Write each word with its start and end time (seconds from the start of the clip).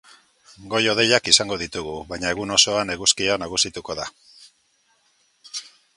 Goi-hodeiak 0.71 1.29
izango 1.31 1.57
ditugu, 1.63 1.93
baina 2.13 2.31
egun 2.35 2.55
osoan 2.57 2.95
eguzkia 2.95 3.39
nagusituko 3.45 3.99
da. 4.01 4.11